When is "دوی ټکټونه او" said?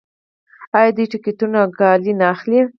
0.95-1.69